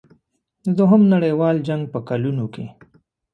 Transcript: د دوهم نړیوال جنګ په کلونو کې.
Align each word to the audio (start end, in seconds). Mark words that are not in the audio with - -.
د 0.65 0.67
دوهم 0.77 1.01
نړیوال 1.13 1.55
جنګ 1.67 1.83
په 1.93 1.99
کلونو 2.09 2.45
کې. 2.53 2.65